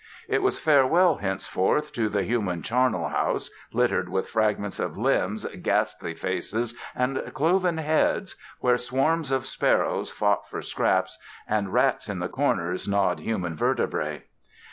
[0.27, 6.15] It was farewell, henceforth, to the "human charnel house, littered with fragments of limbs, ghastly
[6.15, 8.35] faces and cloven heads...
[8.61, 14.23] where swarms of sparrows fought for scraps and rats in the corners gnawed human vertebrae."